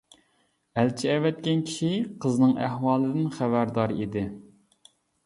ئەلچى 0.79 1.09
ئەۋەتكەن 1.15 1.61
كىشى 1.67 1.89
قىزنىڭ 2.25 2.55
ئەھۋالىدىن 2.69 3.29
خەۋەردار 3.37 3.95
ئىدى. 3.99 4.25